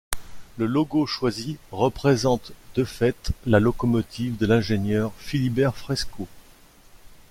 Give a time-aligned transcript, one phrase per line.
[0.57, 6.27] Le logo choisi représente de fait la locomotive de l'ingénieur Philibert Frescot.